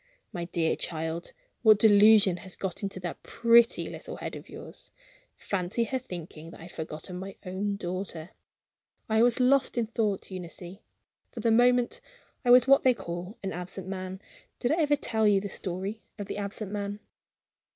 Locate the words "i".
6.59-6.63, 9.07-9.21, 12.43-12.49, 14.71-14.81